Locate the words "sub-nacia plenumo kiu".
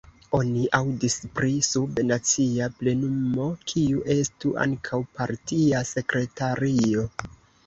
1.67-4.01